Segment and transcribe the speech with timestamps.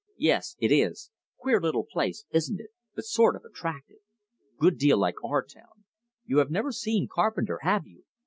[0.17, 1.11] Yes, it is.
[1.37, 2.71] Queer little place, isn't it?
[2.95, 3.99] but sort of attractive.
[4.57, 5.83] Good deal like our town.
[6.25, 8.03] You have never seen Carpenter, have you?